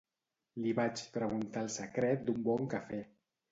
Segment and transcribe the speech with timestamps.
[0.63, 3.07] Li vaig preguntar el secret d'un bon cafè.